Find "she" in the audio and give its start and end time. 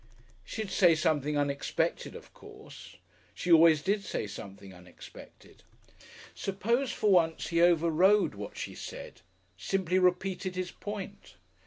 3.35-3.51, 8.57-8.73